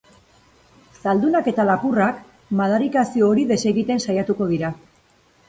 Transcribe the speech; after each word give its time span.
Zaldunak 1.03 1.49
eta 1.51 1.65
lapurrak 1.71 2.23
madarikazio 2.63 3.29
hori 3.35 3.45
desegiten 3.53 4.03
saiatuko 4.09 4.51
dira. 4.57 4.75